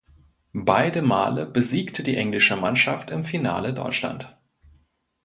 Beide 0.55 1.03
Male 1.03 1.45
besiegte 1.45 2.01
die 2.01 2.17
englische 2.17 2.55
Mannschaft 2.57 3.11
im 3.11 3.23
Finale 3.23 3.71
Deutschland. 3.71 4.35